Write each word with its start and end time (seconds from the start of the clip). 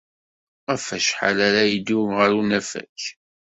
Ɣef 0.69 0.85
wacḥal 0.93 1.37
ara 1.47 1.61
yeddu 1.71 1.99
ɣer 2.17 2.31
unafag? 2.39 2.99